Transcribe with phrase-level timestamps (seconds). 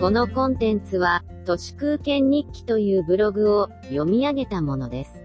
[0.00, 5.24] このコンテンツは、都市空間日記というブログを読み上げたものです。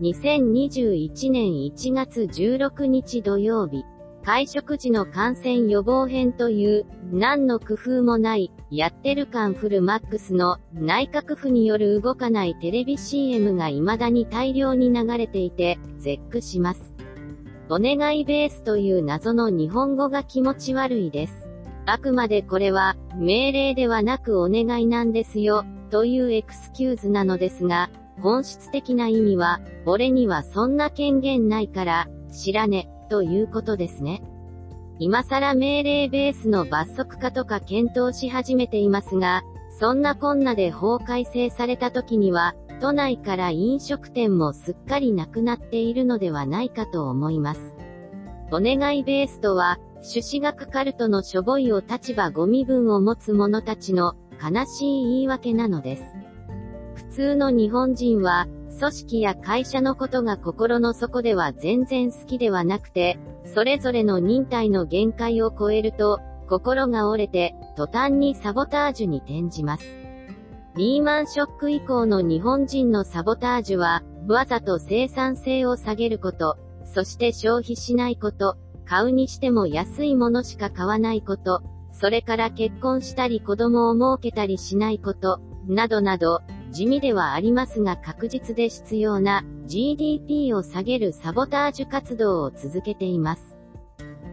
[0.00, 3.84] 2021年1月16日土曜日、
[4.22, 16.94] 会食時の感染予防編という、何の工夫もない、やってる感フルマックスの内閣府による動かないテレビ CM が未だに大量に流れていて、絶句します。
[17.68, 21.47] お願いベースという謎の日本語が気持ち悪いです。
[21.90, 27.88] あくまでこれは、命令ではなくお願いなんですよ、というエクスキューズなのですが、
[28.20, 34.22] 本質的な意味は、俺にはそんな権限ないから、知らね、ということですね。
[34.98, 39.42] 今更命令ベースの罰則化とか検討し始めていますが、
[39.80, 47.74] そんなこんなで法改正された時には、都内から飲食店もすっかりなくなっているのではないかと思います。
[48.50, 56.02] お願いベースとは、朱子学カルトのしょぼいを立場ご身分を持つ者たちの悲しい言い訳なのです。
[56.94, 58.46] 普通の日本人は、
[58.78, 69.84] 組織や会社のことが心の底では全然好きではなくて、それぞれの忍耐の限界を超えると、心が折れて、途端にサボタージュに転じます。
[70.76, 78.56] リーマンショック以降の日本人のサボタージュは、わざと生産性を下げること、そして消費しないこと、
[78.88, 93.58] 買うにしても安いものしか買わないこと、それから結婚したり子供を設けたりしないこと、などなど、地味ではありますが確実で必要な GDP を下げるサボタージュ活動を続けています。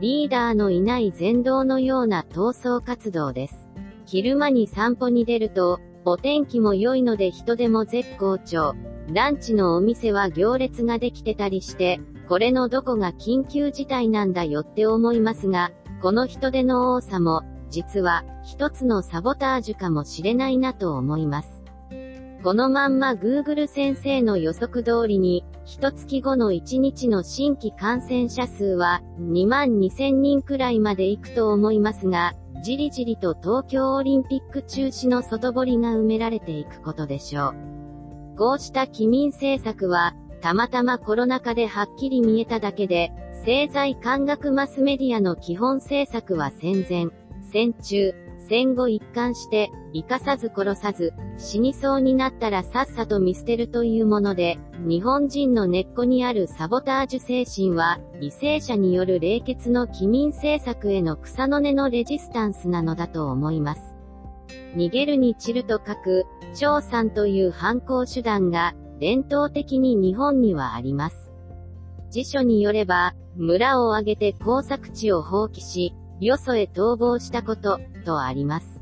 [0.00, 3.68] リーダーのいない全道のような闘争活動です。
[4.06, 8.74] 昼間に散歩に出ると、お天気も良いので人手も絶好調。
[9.12, 21.62] ランチのお店は行列ができてたりして、これのどこが緊急事態なんだよって思いますが、この人手の多さも、実は、一つのサボタージュかもしれないなと思います。
[22.42, 38.36] このまんま Google 先生の予測通りに、一月後の1日の新規感染者数は2万2000人くらいまで行くと思いますが、じりじりと東京オリンピック中止の外堀が埋められていくことでしょう。
[38.36, 47.06] こうした機民政策は、たまたまコロナ禍ではっきり見えただけで、政財官学マスメディアの基本政策は戦前、
[47.50, 48.14] 戦中、
[48.46, 63.96] 戦後一貫して、生かさず殺さず、死にそうになったらさっさと見捨てるというもので、日本人の根っこにあるサボタージュ精神は、為政者による冷血の機民政策への草の根のレジスタンスなのだと思います。
[64.76, 71.32] 逃げるに散ると書く、張さんという反抗手段が、伝統的に日本にはあります。
[72.10, 78.80] 辞書によれば、村を挙げて工作地を放棄し、よそへ逃亡したこと、とあります。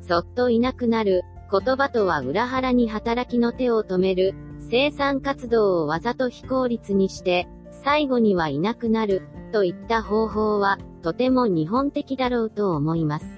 [0.00, 4.34] そっといなくなる、言葉とは裏腹に働きの手を止める、
[4.70, 7.46] 生産活動をわざと非効率にして、
[7.84, 13.35] 最後にはいなくなる、といった方法は、とても日本的だろうと思います。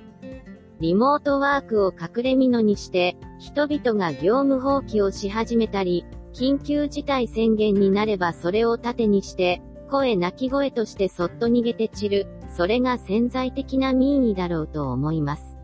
[0.81, 15.59] リモートワークを隠れ蓑にして、人々が業務放棄をし始めたり、緊急事態宣言になればそれを盾にして、声泣き声としてそっと逃げて散る、それが潜在的な民意だろうと思います。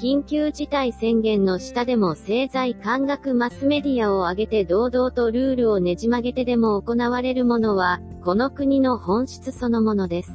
[0.00, 10.30] 緊急事態宣言の下でも政財官学マスメディアを挙げて堂々とルールをねじ曲げてでも行われるものは、この国の本質そのものです。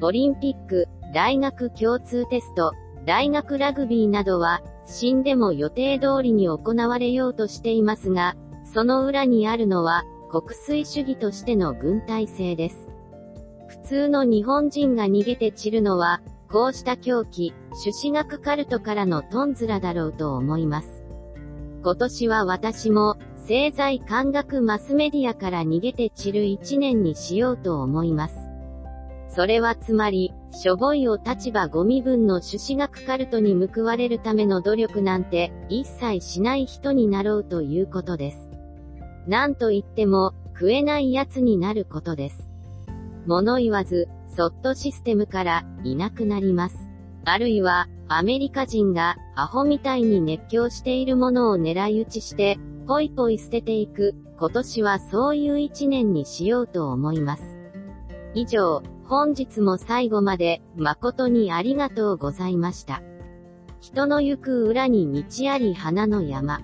[0.00, 2.72] オリンピック、大学共通テスト、
[3.08, 8.36] 大学ラグビーなどは、死んでも予定通りに行われようとしていますが、
[8.70, 12.90] その裏にあるのは、国粋主義としての軍隊制です。
[13.66, 16.20] 普通の日本人が逃げて散るのは、
[16.52, 21.02] こうした狂気、朱子学カルトからのトンズラだろうと思います。
[21.82, 28.36] 今年は私も、政財官学マスメディアから逃げて散る一年にしようと思います。
[29.30, 38.48] それはつまり、しょぼいを立場ご身分の朱子学カルトに報われるための努力なんて、一切しない人になろうということです。
[39.26, 42.48] なんと言っても、食えない奴になることです。
[43.26, 46.78] 物言わず、そっとシステムからいなくなります。
[47.24, 57.58] あるいは、アメリカ人がアホみたいに熱狂しているものを狙い撃ちして、ポイポイ捨てていく、今年はそういう一年にしようと思います。
[58.34, 63.02] 以上、本日も最後まで誠にありがとうございました。
[63.80, 66.60] 人の行く裏に道あり花の山。